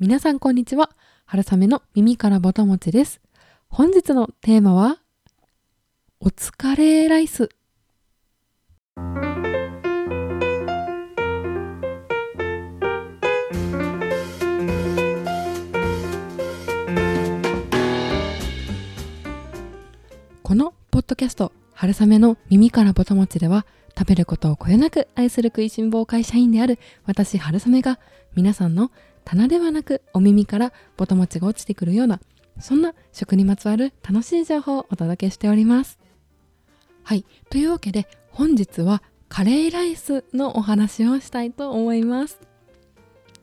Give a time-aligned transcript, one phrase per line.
[0.00, 0.88] 皆さんこんにちは。
[1.26, 3.20] 春雨の耳からぼたもちです。
[3.68, 4.96] 本日のテーマは、
[6.20, 7.50] お疲れライス。
[20.42, 23.66] このポッドキャスト、春雨の耳からぼたもちでは、
[23.98, 27.98] 食べることをこよなく愛する食いしん坊会社員である私春雨が
[28.34, 28.90] 皆さんの
[29.30, 32.18] 棚ではなくお耳からぼたもちが落ちてくるような
[32.58, 36.00] そんな食にまつわる楽しい情報をお届けしております。
[37.04, 37.24] はい。
[37.48, 42.40] というわけで本日はカレーライスのお話をしたいと思います。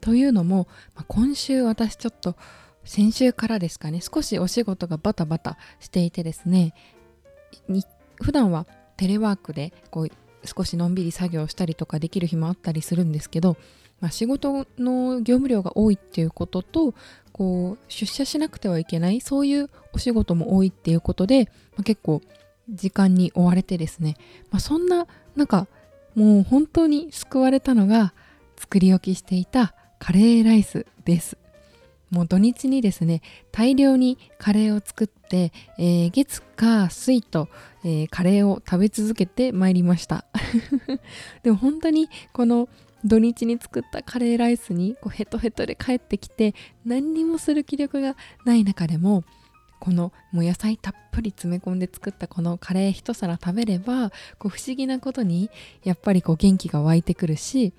[0.01, 2.35] というのも、ま、今週私ちょっと
[2.83, 6.73] 先週からですかね少しお仕事がバタバタしていてですね
[8.21, 8.67] 普段は
[8.97, 10.09] テレワークでこう
[10.43, 13.57] 少しのんびり作業したりとかできる日もあったりするんですけど、
[13.99, 16.93] まあ、仕事の業務量が多いっていうことと
[17.31, 21.45] こう出社しなくてはいけないそういうお仕事も多いっていうことで、
[21.75, 22.21] まあ、結構
[22.69, 24.15] 時間に追われてですね、
[24.51, 25.67] まあ、そんななんか
[26.15, 28.13] もう本当に救われたのが
[28.57, 31.37] 作り置きしていたカレーライスです。
[32.09, 37.49] もう土日にですね大量にカレーを作って、えー、月火水と、
[37.83, 40.25] えー、カレーを食べ続けてまいりました
[41.43, 42.69] でも本当にこの
[43.05, 49.23] 土日に作ったカレーライスにこうヘトヘトで帰ってきて何にもする気力がない中でも
[49.79, 55.49] このもう野菜たっぷり詰め込んで作ったこのカレー一皿食べればこう不思議なことに
[55.83, 57.73] やっぱりこう元気が湧いてくるし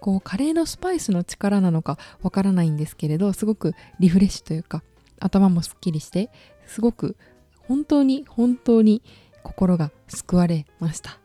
[0.00, 4.82] こうカレーのスパイスの力なのかわからないんですけれどすごくリフレッシュというか
[5.20, 6.30] 頭もすっきりして
[6.66, 7.16] すごく
[7.58, 9.02] 本当に本当に
[9.42, 11.18] 心が救われました。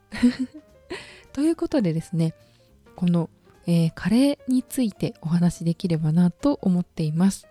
[1.33, 2.33] ということでですね
[2.95, 3.29] この、
[3.67, 7.47] えー、カレーについてお話しできればなと思っています。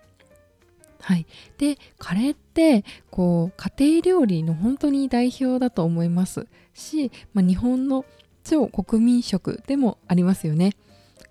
[1.01, 1.27] はい、
[1.59, 6.47] でカレーってこう家庭料理の本当に代表だと思います。
[6.73, 8.07] し、まあ、日本の
[8.43, 10.73] 超国民食でもありますよね。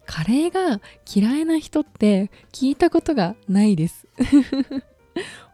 [0.05, 0.81] カレーが
[1.11, 4.07] 嫌いな人って聞いたことがないです。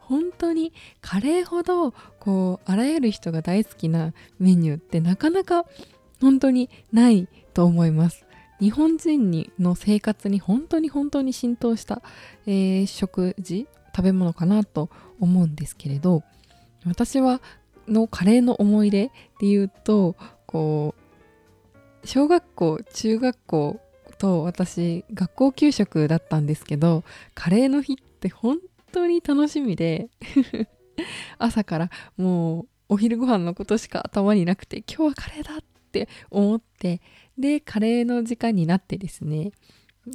[0.01, 5.65] 本当にカレーほどこうあらゆる人が大好きなメニューってなかなか
[6.19, 8.25] 本当にないと思います。
[8.59, 12.01] 日本人にの生活に本当に本当に浸透した、
[12.45, 14.89] えー、食事食べ物かなと
[15.19, 16.23] 思うんですけれど
[16.85, 17.41] 私は
[17.87, 19.07] のカレーの思い出
[19.39, 20.15] で言うと
[20.45, 20.95] こ
[22.03, 23.79] う小学校中学校
[24.17, 27.03] と私学校給食だったんですけど
[27.33, 28.59] カレーの日って本
[28.91, 30.09] 当に楽しみで
[31.37, 37.01] 朝からもうお昼ご飯のことしか頭になくて今日はカレーだって思って
[37.39, 39.51] でカレーの時間になってですね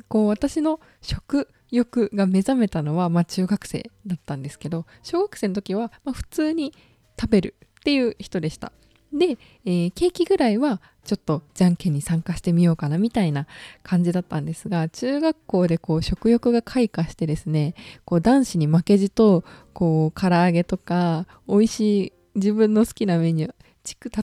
[0.09, 6.73] こう私の食欲が目覚めたのは、まあ、中学生だったんですけど小学生の時は、ま、普通に
[7.19, 8.73] 食べるっていう人でした。
[9.13, 13.47] で、えー、ケーキぐらいはちょっとじゃんけんに参加してみようかなみたいな
[13.85, 17.75] 感じだったんですが中学校でこう食欲が開花してですね
[18.05, 23.55] こう男子に負けじとこう唐揚げとか美味しい自分の好きなメニュー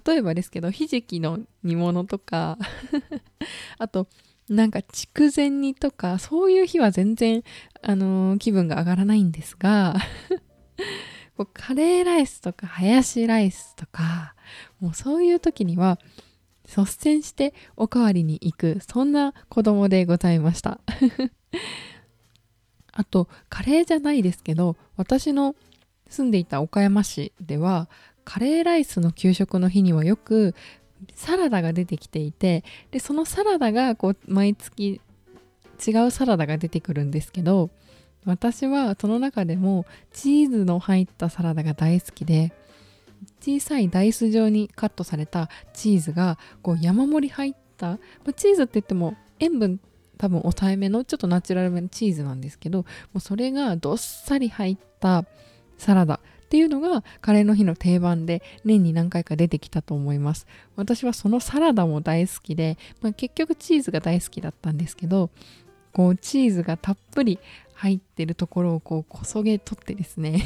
[0.06, 2.58] 例えばですけどひじきの煮物とか
[3.78, 4.08] あと
[4.50, 7.44] なんか筑前煮とかそういう日は全然、
[7.82, 9.96] あのー、気分が上がらないんですが
[11.38, 14.36] こうカレーライスとかハヤシライスとか
[14.80, 16.00] もうそういう時には
[16.66, 20.80] 率先しておかわりに行くそんな子供でございました。
[22.94, 25.56] あとカレーじゃないですけど私の
[26.10, 27.90] 住んでいた岡山市では
[28.24, 30.56] カレーライスの給食の日にはよく
[31.16, 35.02] サラダが出てきていてでそのサラダがこう毎月
[35.86, 37.70] 違うサラダが出てくるんですけど
[38.26, 42.54] 私はその中でもチーズの入ったサラダが大好きで
[43.40, 47.98] 小さいダイス状にカットされたチーズがこう山盛り入った、ま
[48.30, 49.80] あ、チーズって言っても塩分
[50.18, 55.26] 多分抑えめのちょっとナチュラルめのチーズなんですけどもうそれがどっさり入った
[55.78, 56.20] サラダ。
[56.52, 60.48] っていうのがカレーの日の定番で年に何回か出てきたと思います。
[60.76, 65.30] 私はそのサラダも大好きで、まあ、結局チーズが大好きだったんですけど
[65.94, 67.40] こうチーズがたっぷり
[67.74, 70.44] 入ってるところをこうこそげ取ってですね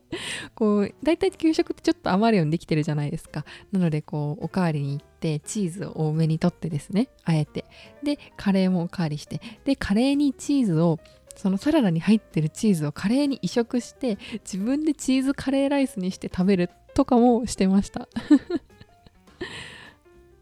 [0.54, 3.46] こう大体給食ってちょっと余るようにできてるじゃないですか。
[3.72, 7.64] なのでこうおかわりに行ってチーズを多めに取ってですねあえて。
[8.02, 9.40] でカレーもおかわりして。
[9.64, 11.00] でカレーにチーズを
[11.36, 18.08] そのサラダに入ってるチーズをカレーに移植して自分でチーズカレーライスにして食べるとかもしてました。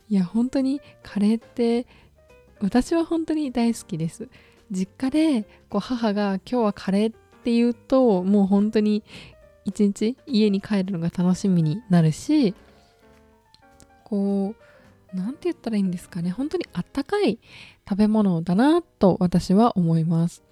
[0.08, 1.87] いや本当にカレーって
[2.61, 4.29] 私は本当に大好きです。
[4.70, 9.02] 実家でこう母が今日はカレーって言うともう本当に
[9.64, 12.55] 一日家に帰るのが楽しみになるし
[14.05, 14.55] こ
[15.12, 16.31] う何て言ったらいいんですかね。
[16.31, 17.38] 本当にあったかい
[17.88, 20.43] 食べ物だなと私は思います。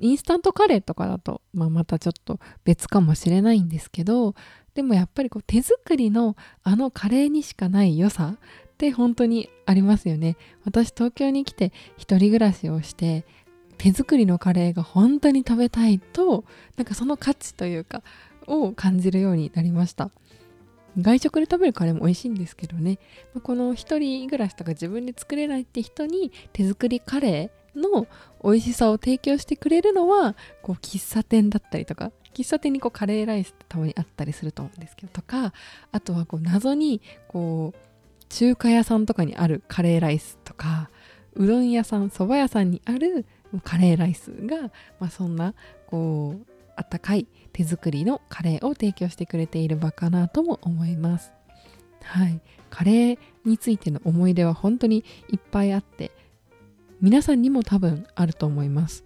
[0.00, 4.34] インスタントカレーとかだと、まあ、またちょっと別かもしれないんですけど
[4.74, 8.38] でもやっぱりこう手作りのあのカレーにしかない良さっ
[8.78, 10.36] て本当にありますよね。
[10.64, 13.26] 私東京に来て一人暮らしをして
[13.76, 16.44] 手作りのカレーが本当に食べたいと
[16.76, 18.02] なんかその価値というか
[18.46, 20.10] を感じるようになりました。
[20.98, 22.98] 外食で食べるカレーも美味しいんですけどね。
[23.42, 28.06] この一人暮らしとか自分で作れないって人に手作りカレーの
[28.42, 35.52] 美味しさを提供してくれるのはこう喫茶店だったりとか喫茶店にこうカレーライスってたまにあったりすると思うんですけどとか
[35.92, 40.90] あとはこう謎にこう中華屋さんとかにあるカレーライスとか
[41.34, 43.26] うどん屋さん蕎麦屋さんにある
[43.64, 44.70] カレーライスが、
[45.00, 45.54] まあ、そんな
[45.86, 46.46] こう
[46.76, 51.32] あったかい手作りのカレーを提供してくれている場かなとも思います。
[52.02, 52.40] はい、
[52.70, 56.12] カレーについての思い出は本当にいっぱいあって
[57.00, 59.04] 皆さんにも多分あると思います。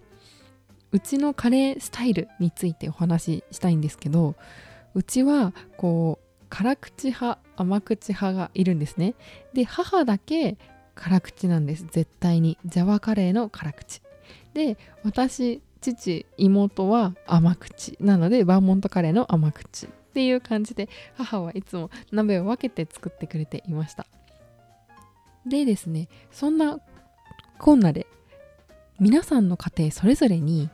[0.91, 4.35] うちのカレースタイルについてお話ししたいんですけど
[4.93, 9.15] うちはこう辛口派甘口派がいるんですね。
[9.53, 10.57] で母だけ
[10.93, 11.85] 辛口なんです。
[11.89, 12.57] 絶対に。
[12.65, 14.01] ジャワカレーの辛口。
[14.53, 19.87] で私父妹は甘口なのでバーモントカレーの甘口。
[19.87, 24.05] っていう感じで母はいつも鍋を分けて作ってくれていました。
[25.45, 26.79] でですねそんな
[27.57, 28.07] こんなで
[28.99, 30.69] 皆さんの家庭それぞれに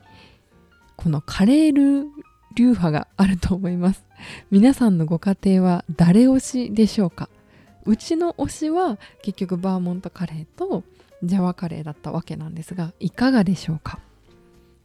[0.96, 2.08] このカレール
[2.54, 4.04] 流派があると思います。
[4.50, 6.38] 皆さんのご家庭は誰推
[6.68, 7.28] しでしょうか？
[7.84, 10.84] うちの推しは結局バーモントカレーと
[11.22, 13.98] ジャワカレーだったわけなんですがいかがでしょうか？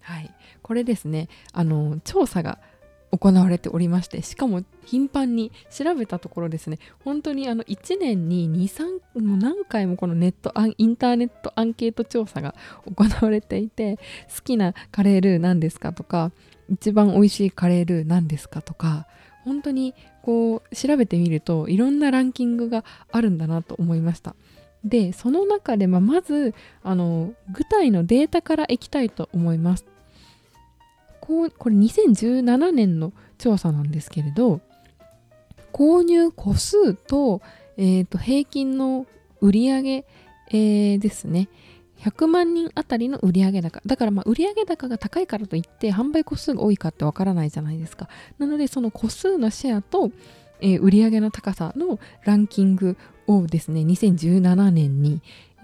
[0.02, 0.34] はい。
[0.64, 1.28] これですね。
[1.52, 2.60] あの調査が
[3.12, 12.54] 行われておりましてしかも頻繁に調べたところですね本当にあの1年に23もう何回もこのネットインターネットアンケート調査が
[12.86, 13.98] 行われていて
[14.36, 16.32] 好きなカレールー何ですかとか
[16.70, 19.08] 一番美味しいカレールー何ですかとか
[19.46, 24.36] 本当にこう調べてみるといろんなランキングがあるんだなと思いました。
[24.84, 29.86] でその中で、まあ、まずあの具体のデータからいきたいと思います。
[31.28, 34.62] こうこれ2017年の調査なんですけれど
[35.74, 37.42] 購入個数と,、
[37.76, 39.06] えー、と平均の
[39.42, 40.06] 売り上、
[40.50, 41.50] えー、ですね。
[42.00, 43.82] 100万人あたりの売上高。
[43.86, 48.08] だからまあ売上高が高いからといって販売個数が多いかってわからないじゃないですか。
[48.40, 50.12] なのでその個数のシェアと、
[50.62, 52.98] えー、売上の高さのランキング
[53.28, 55.22] をですね2017年に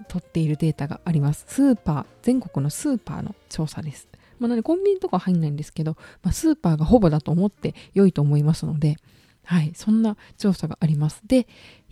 [0.08, 1.44] 取っているデータがあります。
[1.48, 4.08] スーパー全国のスーパーの調査です。
[4.38, 8.96] まあ、なのでコンビニとか入んないんですけど、まあ、スーパーがほぼだと思って良いと思いますので、
[9.44, 11.22] はい、そんな調査があります。
[11.26, 11.46] で、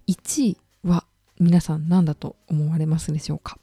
[0.09, 1.05] 1位は
[1.39, 3.59] 皆さん何だと思われますでしょうか、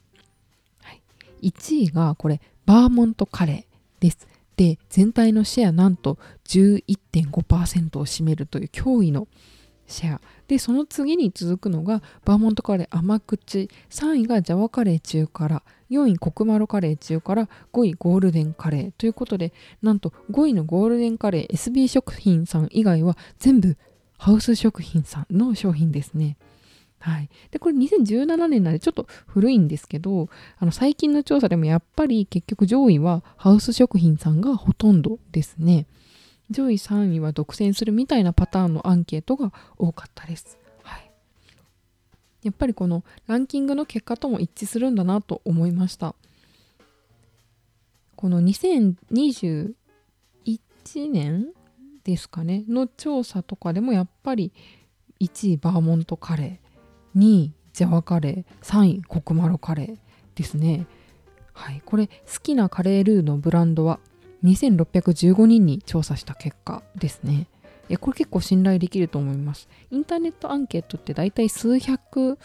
[0.82, 1.02] はい、
[1.42, 4.28] ?1 位がこれ、バーモントカレーです。
[4.56, 9.26] で、全体のシェアなんと11.5%を占めるという驚異の
[9.90, 10.20] シェア。
[10.48, 13.68] でその次に続くのがバーモントカレー甘口。
[13.90, 15.62] 3位がジャワカレー中辛。
[15.90, 17.48] 4位コクマロカレー中辛。
[17.72, 18.90] 5位ゴールデンカレー。
[18.96, 19.52] ということで
[19.82, 23.76] なんと5位のゴールデンカレー SB 食品さん以外は全部
[24.18, 26.36] ハウス食品さんの商品ですね。
[27.00, 30.28] はい、でこれ2017年なんでちょっと古いんですけど
[30.58, 35.86] あの最近の調査でもやっぱり結局上位はハウス食品さんがほとんどですね。
[36.50, 40.58] 上位3位は独占するみたいなパターンのアンケートが多かったです。
[40.82, 41.10] はい、
[42.42, 46.14] やっぱりこのランキングの結果とも一致するんだなと思いました。
[48.16, 49.74] この2021
[51.10, 51.46] 年
[52.04, 54.52] ですかねの調査とかでもやっぱり
[55.20, 59.96] 1位バーモントカレー2位ジャワカレー3位コクマロカレー
[60.34, 60.86] ですね。
[61.52, 64.00] はい、これ好きなカレールーのブランドは
[64.44, 67.46] 2615人に調査した結果ですね。
[67.98, 69.68] これ結構信頼できると思います。
[69.90, 72.38] インターネットアンケートって大体数百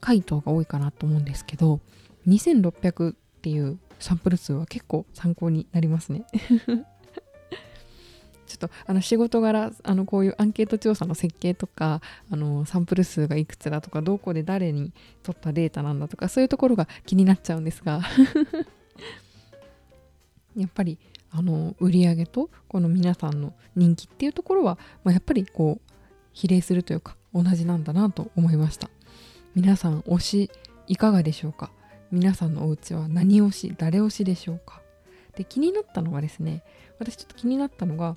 [0.00, 1.80] 回答が多いかなと思うんですけど、
[2.28, 6.24] 2600っていうサンプル数は結構参考になりますね。
[8.46, 14.92] ちょっとあの仕事柄あのこういうアンケート調査の設計とかあのサンプル数がいくつだとかどこで誰に
[15.22, 18.02] 取ったデータなんだとかそういうところが気になっちゃうんですが
[20.54, 20.98] やっぱり
[21.32, 25.92] あの売り上げとこの皆さんの人気っていうところは、まあ、やっぱりこう
[26.32, 28.90] 比例するというか同じなんだなと思いました。
[29.54, 30.50] 皆さん推し
[30.86, 31.70] いかがでしょうか？
[32.10, 34.80] 皆さんのお家は何推し誰推しでしょうか？
[35.36, 36.62] で気になったのがですね
[36.98, 38.16] 私ちょっと気になったのが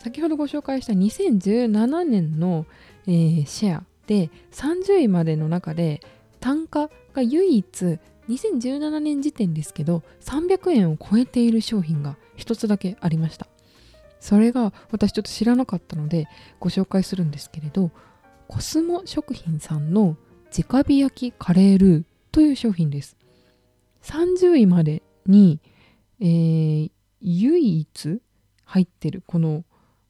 [0.00, 2.66] 先ほどご紹介した2017年の、
[3.06, 6.00] えー、シェアで30位までの中で
[6.40, 7.98] 単価が唯一
[8.30, 13.46] 2017年時点ですけど300円を超えている商品が一つだけありました。
[14.20, 17.90] それが私ちょっと知らなかったのでご紹介するんですけれど
[18.48, 20.16] コスモ食品さんの
[20.56, 23.16] 直火焼きカレールーという商品です。
[24.02, 25.60] 30位までに、
[26.20, 28.20] えー、唯一
[28.64, 29.64] 入ってるこの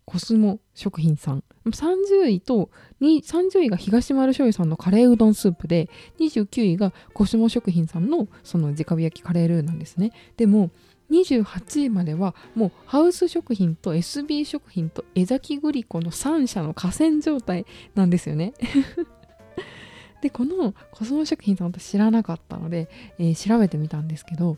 [0.05, 1.45] コスモ食品さん。
[1.67, 2.71] 30位と
[3.03, 10.13] 30位が東丸醤油さんのカレーうどんスープで29位がコスモ食品さんのその直火焼きカレールーなんですね。
[10.39, 10.71] でも
[11.11, 18.55] 28位まではもうハウス食品と SB 食品と江崎グリコの3社の河川状態なんですよね。
[20.23, 24.57] でこのコスモ食品さん私知らなかったので、えー、調べてみたんですけど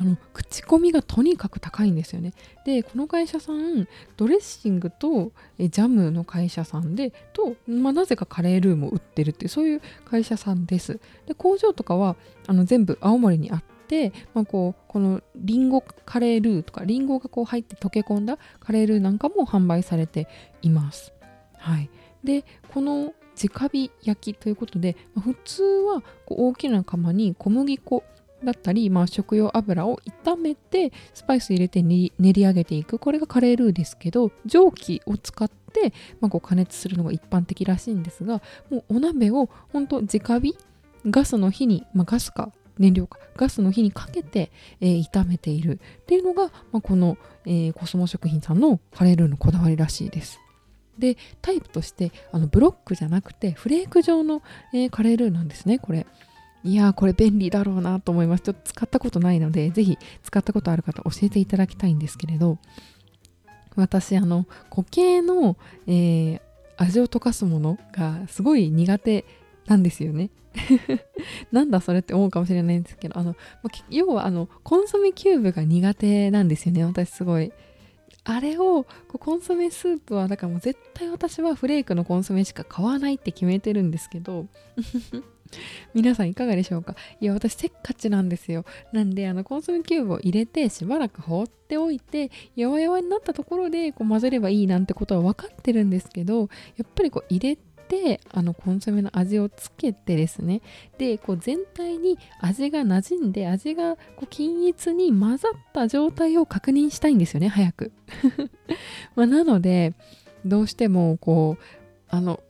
[0.00, 2.32] あの口コミがとにかく高いんですよね。
[2.64, 11.00] でこの会社さんドレッシングとえジャムの会社さんでと、まあ、なぜかカレールーも売ってるっていうそういう会社さんです。
[11.26, 12.16] で工場とかは
[12.46, 20.28] あの全部青森にあって、まあ、こうこのリンゴカレールーとかリンゴがこう入って溶け込んだカレールーなんかも販売されて
[20.62, 21.12] います。
[21.58, 21.90] はい、
[22.24, 28.02] でこの直火焼きということで、まあ、普通はこう大きな釜に小麦粉
[28.44, 40.56] だったり、まあ、食用油を炒めてスパイス入れて練り上げていくこれがカレールーですけど蒸気を使って、まあ、こう加熱するのが一般的らしいんですがもうお鍋を本当直火
[41.06, 50.40] ガスの火に、まあ、ガスか燃料かガスの火にかけて、えー、炒めているっていうのが、まあ、この、えー、コスモ食品さんのカレールーのこだわりらしいです。
[50.98, 54.42] でタイプとしてあのブロックじゃなくてフレーク状の、
[54.74, 56.06] えー、カレールーなんですねこれ。
[56.62, 58.42] いやーこれ便利だろうなと思います。
[58.42, 62.58] ちょっと使ったことないので、ぜひ使ったことある方教えていただきたいんですけれど、
[63.76, 66.40] 私、あの、固形の、えー、
[66.76, 69.24] 味を溶かすものがすごい苦手
[69.66, 70.30] なんですよね。
[71.52, 73.36] なんだそれって思うかもしれないんですけど、あの、
[73.88, 77.52] 要はあの、コンソメキューブが苦手なんですよね、私すごい。
[78.24, 84.46] あれをコンソメスープはだからもう絶対私はフレークのコンソメしか買わないって決めてるんですけど
[85.94, 86.94] 皆さんいかがでしょうか？
[87.20, 88.64] いや、私せっかちなんですよ。
[88.92, 100.62] なんで、あの、コンソメキューブを入れてしばらく放っておいて、やわやわになったところでこう混ぜればいいなんてことは分かってるんですけど、やっぱりこう入れて、あのコンソメの味をつけてですね。
[100.96, 107.90] でこう全体に味が馴染んで味がこう均一に混ざった状態を確認したいんですよね早く。
[109.16, 109.94] まなので
[110.44, 111.62] どうしてもこう
[112.08, 112.40] あの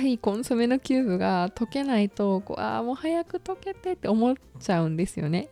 [0.00, 5.48] いコンソメのキューブが溶けないとこうああもう早く溶けてって思っちゃうんですよね。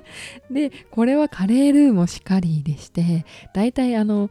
[0.50, 3.24] でこれはカレールーもしかりでして
[3.54, 4.30] だいたいあの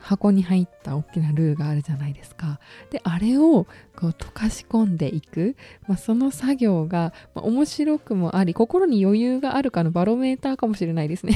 [0.00, 2.60] 箱に入った大きなルーがあるじゃないですか。
[2.90, 3.66] であれを
[3.96, 11.34] こう溶かし込んでいく、まあ、その作業が、まあ、面白くもあり心に余裕があるかのバロメーターかもしれないですね。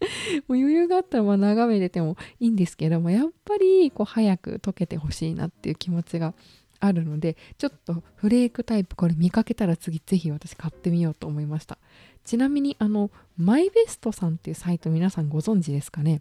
[0.48, 6.32] もう余裕があったらまあ眺めててもいいんですけどもやっぱりこう早く溶けてほしいなっていう気持ちが
[6.80, 11.78] あるのでちょっとフレークタイプこれ見かけたら次ぜひ私買ってみようと思いました。
[12.24, 16.20] ちなみにあのマイベストさんっていうサイト皆さんご存知ですかね？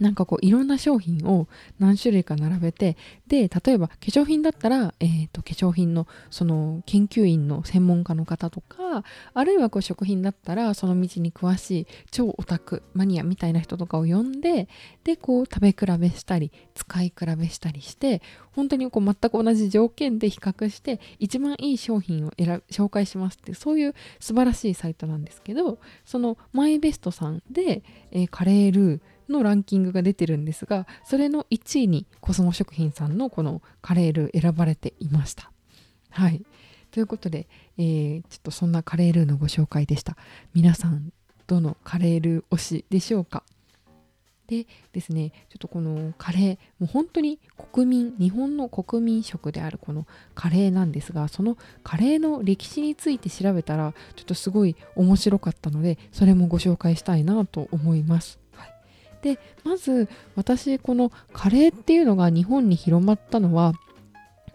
[0.00, 1.48] なんかこういろんな商品を
[1.78, 14.68] 何種類か並べてで例えば化粧品だったら、えーと、化粧品のその研究員の専門家の方とかあるいはこう食品だったらその道に詳しい超オタクマニアみたいな人とかを呼んで
[15.04, 18.20] でこう食べ比べしたり使い比べしたりして
[18.52, 35.50] 本当にこう全く同じ条件で比較して一番いい商品を選紹介しますってそういう素晴らしいサイトなんですけどそのマイベストさんで、えー、カレールーのランキングが出てるんですがそれの1位にコスモ食品さんのこのカレールー選ばれていました。
[36.10, 36.44] はい
[36.90, 40.16] ということで、えー、ちょっとそんなカレールーのご紹介でした。
[40.54, 41.12] 皆さん
[41.46, 43.42] どのカレールー推しでしょうか？
[44.46, 47.40] でですねちょっとこのカレーもう本当に
[47.72, 58.38] 国民日本の国民食であるこのカレーなんですがそのカレーの歴史について調べたらちょっとすごい面白かったのでそれもご紹介したいなと思います。
[59.26, 63.72] でまず私このカレーっていうのが日本に広まったのは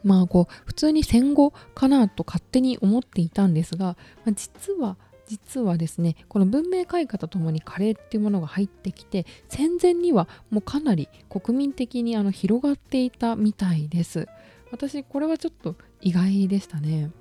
[0.01, 4.95] まあこう普通に戦後かなと勝手に思っていたんですが、まあ、実は
[5.27, 14.29] 実はですねこの文明開化とともにカレーっていうものが入ってきて戦前にはもうかなり国民的にあの広がっていたみたいです。
[14.71, 17.11] 私これはちょっと意外でしたね。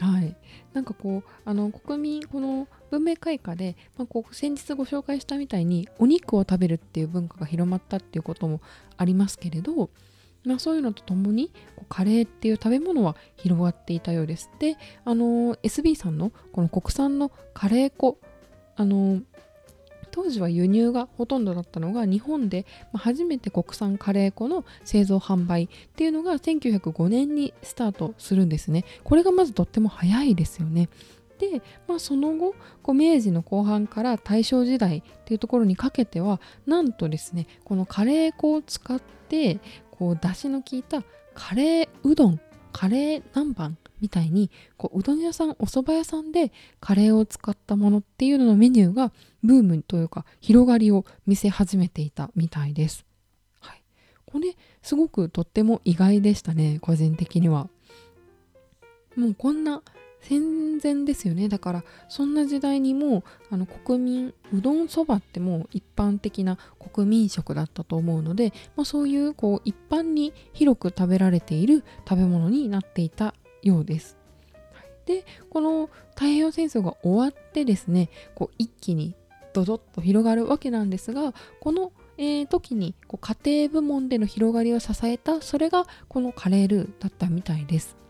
[0.00, 0.34] はい。
[0.72, 8.60] なんかこうあの国民この文明開化で、まあ、こう先日ご紹介したみたいにお肉を食べるっていう文化が広まったっていうことも
[8.96, 9.90] ありますけれど、
[10.44, 11.50] まあ、そういうのとともに
[11.88, 14.50] カレーっていう食べ物は広がっていたようです。
[14.58, 18.18] で、あの、SB さんのこの国産のカレー粉、
[18.76, 19.22] あの、
[20.16, 22.64] 当時は輸入がほとんどだったのが日本で
[22.94, 28.86] 初めて国産カレー粉の製造販売っていうのが1905年にスタートするんですね。
[29.04, 30.88] これがまずとっても早いですよね。
[31.38, 41.02] で、まあ、その後こう明治の後半から大正時代っていうところにかけてはなんとですねこのカレー粉を使ってこう出汁の効いた
[41.34, 42.40] カレーうどん
[42.72, 49.12] カレー南蛮みたいにこううどん屋さんお蕎麦屋さんでカレーを使ったものっていうののメニューが
[49.42, 53.06] ブームというか広がりを見せ始めていたみたいです。
[53.60, 53.82] はい、
[54.26, 57.68] これすごくとっても意外でしたね個人的には。
[59.16, 59.82] もうこんな
[60.28, 66.58] 戦前ですよねだからそんな時代にもあの国民うどんそばってもう一般的な
[66.92, 74.16] 国民食だったと思うので、まあ、そういうこう一般に広く食べられている食べ物になっていたようです。
[75.06, 79.14] でこの太平洋戦争が終わってですねこう一気に
[79.52, 88.05] ドドッと広がるわけなんですがこのえー、時にこう家庭部門での広がりを支えたそれがこのカレールーだったみたいです。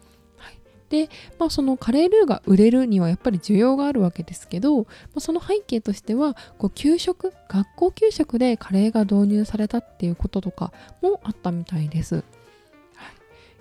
[0.88, 12.16] で、まあ、そのカレールーが売れるにはやっぱり需要があるわけですけど、まあ、その背景としてはこう給食学校給食でカレーが導入されたっていうこととかもあったみたいです。
[12.16, 12.23] は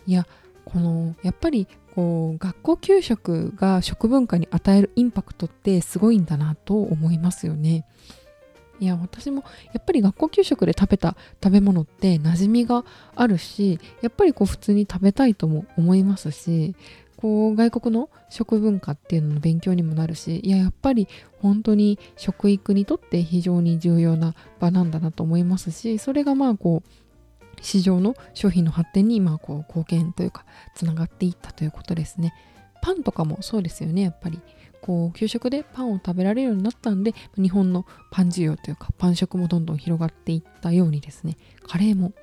[0.08, 0.28] い、いや
[0.66, 7.86] このやっぱりこう学校給食が食文化に与えるインパクトってすごいんだなと思いますよね。
[8.80, 12.84] いや私もやっぱり学校給食で食べた食べ物って馴染みが
[13.16, 16.76] あるしやっぱりこう普通に食べたいとも思いますし
[17.18, 21.08] こう外国の食文化っていうのの勉強にもなるしいややっぱり
[21.42, 26.90] 本当に食育にとって非常に重要な場なんだなと思いますしそれがまあこう
[27.62, 32.34] 市場の商品の発展にまあこう貢献というかつながっていったということですね。
[32.82, 34.40] パンとかもそうですよねやっぱり
[34.80, 41.36] こう給食でパンを食べられるようになったんで日本のパン需要というかパン食もどんどん広がっていったようにですね
[41.68, 42.14] カレーも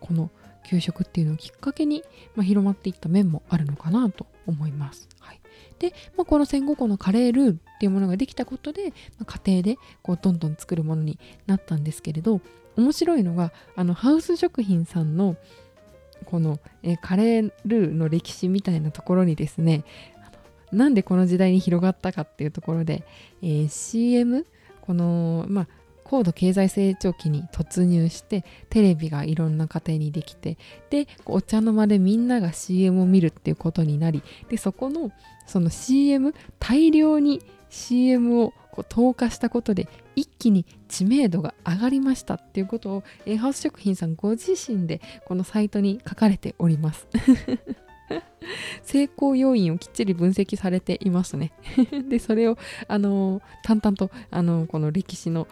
[0.00, 0.30] この
[0.68, 2.04] 給食っていうのをきっかけに、
[2.36, 5.08] まあ、広まっていった面もあるのかなと思います。
[5.18, 5.40] はい、
[5.78, 12.42] で、まあ、この戦後後のカレールーっていうものができたことで、まあ、家庭でこうどんどん作るものになったんですけれど
[12.76, 15.36] 面白いのがあのハウス食品さんの
[16.24, 19.84] この、えカレールーの歴史みたいなところにですね
[20.72, 23.04] なんでこの時代に広がったかっていうところで、
[23.40, 24.46] えー、CM
[24.82, 25.68] この、まあ、
[26.08, 30.56] 高度経済成長期に突入してテレビがいろんな家庭にできて
[30.88, 35.12] でお茶の間でみんなが CM を見るっていうことになりでそこの
[35.46, 47.06] その CM 大量に CM をこう投下したことで一気に知名度が上がりましたっていうことをエハウス食品さんご自身でこのサイトに書かれております。
[48.82, 51.52] 成功要因をきっちり分析されていますね。
[52.08, 55.46] でそれをあの淡々とあのこの歴史の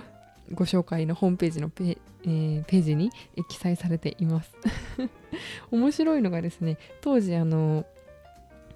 [0.52, 3.10] ご紹介のホームページのペ,、えー、ページに
[3.48, 4.52] 記載されています。
[5.70, 7.84] 面白いのがですね当時あの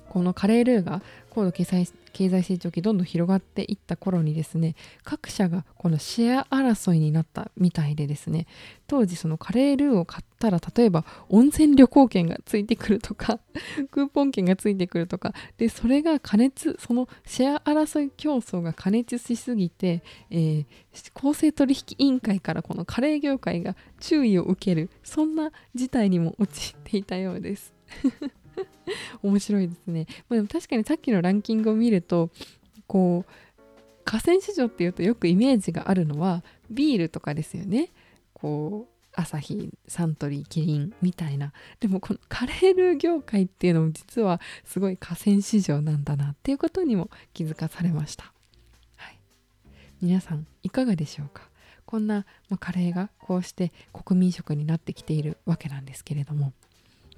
[0.09, 8.47] このカレールーが高度経済経済成長期どんどん広がっていった頃にですね各社がこのシェア争いになったみたいでですね
[8.87, 13.41] 当時そのカレールーを買ったら例えば温泉旅行券がついてくるとか
[13.91, 20.67] クーポン券がついてくるとかでそれが加熱そのシェア争い競争が加熱しすぎて、えー、
[21.15, 27.73] 公正取引委員会からこのカレー業界が注意を受けるそんな事態にも陥っていたようです。
[29.23, 30.07] 面白いですね。
[30.29, 32.31] まあ、でも確かにさっきのランキングを見ると
[32.87, 33.33] こう
[34.05, 37.91] 河川市場っていうとよくイメージがあるのはビールとかですよね。
[38.33, 41.53] こうアサヒサントリーキリンみたいな。
[41.81, 48.33] でもこのカレールー業界っていうのも実はすごい河川市場なんだなっていうことにも気づかされました、
[48.97, 49.19] はい、
[50.01, 51.51] 皆さんいかがでしょうか？
[51.87, 56.53] こんな、まあ、カレーがこうして国民食になってきているわけなんですけれども。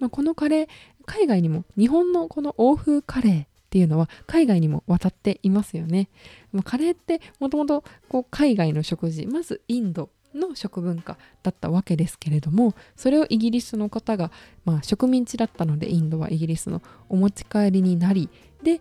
[0.01, 0.69] まあ、このカレー
[1.03, 6.09] 海外にも日本のこの欧風カレーっていうのは海外にも渡っていますよね。
[6.53, 7.85] まあ、カレーってもともと
[8.31, 14.31] 海外の食事まずインドの食文化だったわけですけれどもそれをイギリスの方が、
[14.65, 18.29] まあ、植民地だったのでインドはイギリスのお持ち帰りになり
[18.63, 18.81] で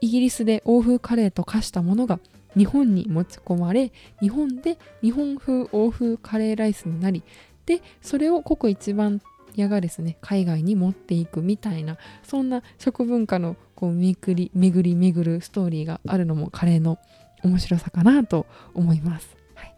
[0.00, 2.18] イギリスで欧風カレーと化したものが
[2.56, 7.22] 日本に持ち込まれ日本で日本風欧風カレーライスになり
[7.66, 9.20] でそれを国一番
[9.56, 16.98] 屋がですね海外に持っていくみたいなそんな食文化のこう巡り巡り巡るストーリーがあるのもカレーの
[17.42, 19.36] 面白さかなと思います。
[19.54, 19.74] はい、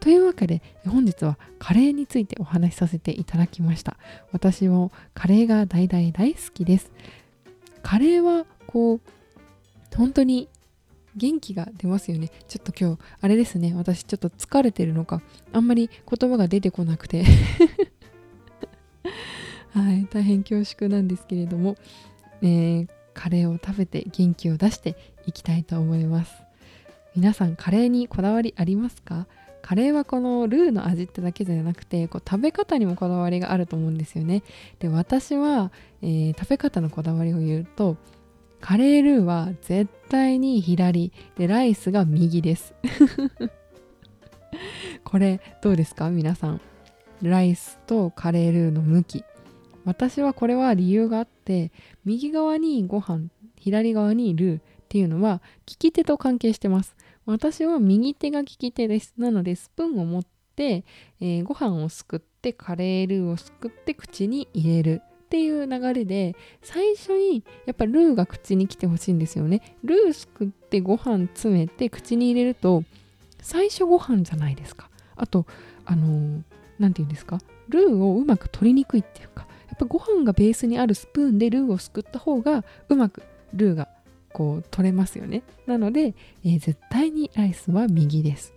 [0.00, 3.96] というわけで本日はカレーについてお話しさせていただきました。
[4.32, 6.90] 私もカレーが大大大好きです。
[7.82, 9.00] カレーはこう
[9.96, 10.48] 本当に
[11.14, 12.30] 元気が出ますよね。
[12.48, 15.20] ちょっと今日あれですね私ちょっと疲れてるのか
[15.52, 17.24] あんまり言葉が出てこなくて
[19.72, 21.76] はい大変恐縮なんですけれども、
[22.42, 26.34] えー、カレーを食べて元気を出していきたいと思います。
[27.16, 29.26] 皆さんカレーにこだわりありますか？
[29.62, 34.42] カレーはこのルーの味ってだけじゃなくてこう食べ方にもこだわりがあると思うんですよね。
[34.78, 35.70] で私は、
[36.02, 37.96] えー、食べ方のこだわりを言うと
[38.60, 42.74] カレールーは絶対に左でライスが右です。
[45.04, 46.10] これどうですか？
[46.10, 46.60] 皆さん。
[47.22, 49.24] ライスとカレールーの向き。
[49.84, 51.72] 私はこれは理由があって
[52.04, 56.94] 右側にご飯左側にルーっていうのは利き手と関係してます。
[57.24, 59.14] 私は右手が利き手です。
[59.16, 60.22] なのでスプーンを持っ
[60.56, 60.84] て、
[61.20, 69.76] えー、ご飯をすくってカレールーをすくって口に入れるっていう流れで最初にやっぱルーが口に来てほしいんですよね。
[69.82, 72.84] ルーすくってご飯詰めて口に入れると
[73.40, 74.90] 最初ご飯じゃないですか。
[75.16, 75.46] あと
[75.84, 76.42] あの
[76.78, 77.38] 何、ー、て言うんですか？
[77.68, 83.22] ルーをうまく取りにくいっていうかっぱご飯がベースにあるスプーンでルーをすくった方がうまく
[83.54, 83.88] ルーが
[84.32, 85.42] こう取れますよね。
[85.66, 88.52] なので、えー、絶対にライスは右です。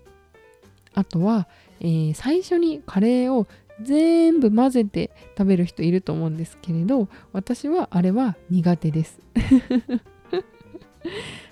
[0.94, 1.48] あとは、
[1.82, 3.48] えー、最初にカレーを
[3.82, 9.20] 全部混ぜて食べる人いると思うんですけれど私はあれは苦手です。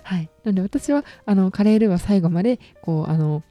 [0.02, 0.30] はい。
[0.42, 3.42] なので私はあのカレールーは最後までこうあの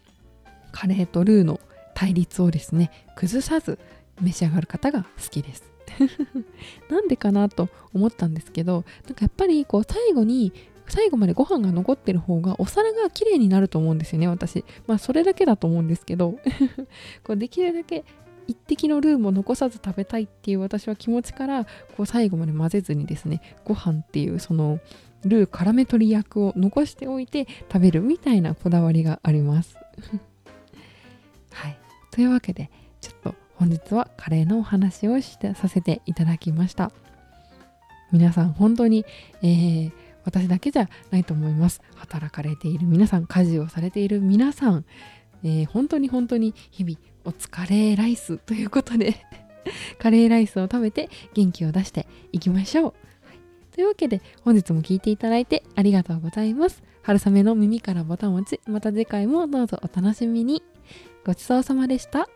[0.72, 1.60] カレーとルーの
[1.94, 3.78] 対立をですね崩さず
[4.22, 5.73] 召し上がる方が好きです。
[6.90, 10.54] なんでかなと思ったんですけどなんかやっぱりこう最後に
[10.88, 14.66] 最後までご飯が残ってる方がお皿が綺麗になると思うんですよね私。
[14.86, 16.40] まあそれだけだと思うんですけど
[17.24, 18.04] こうできるだけ
[18.48, 24.80] 一滴のルーも残さず食べたいっていう私は気持ちからこう最後まで混ぜずにですねご飯っていうその
[25.24, 29.78] ルー絡め取り役を残しておいて食べるみたいなこだわりがあります。
[31.52, 31.78] はい。
[32.12, 36.92] というわけでちょっと本日はカレーのお話をしてさせていただきました。
[38.12, 39.06] 皆さん本当に、
[39.42, 39.92] えー、
[40.26, 41.82] 私だけじゃないと思います。
[41.96, 44.86] 働かれている皆さん家事をされている皆さん、
[45.44, 49.16] えー、本当に本当に日々お疲れライスということで
[50.00, 52.94] カレーライスを食べて元気を出していきましょう、
[53.74, 56.84] というわけで本日も聴いていただいてありがとうございます。
[57.02, 60.64] 春雨の耳からボタンを押ちまた次回もどうぞお楽しみに。
[61.26, 62.28] ごちそうさまでした。